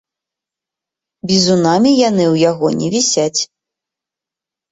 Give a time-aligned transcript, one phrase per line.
[1.31, 3.41] Бізунамі яны ў яго не вісяць.